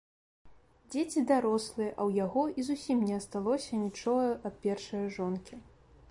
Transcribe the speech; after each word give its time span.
Дзеці 0.93 1.19
дарослыя, 1.31 1.89
а 1.91 2.01
ў 2.11 2.21
яго 2.25 2.43
і 2.61 2.65
зусім 2.69 2.97
не 3.09 3.15
асталося 3.21 3.81
нічога 3.85 4.25
ад 4.51 4.55
першае 4.65 5.03
жонкі. 5.19 5.55